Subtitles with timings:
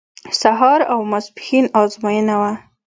[0.41, 2.51] سهار او ماسپښین ازموینه وه.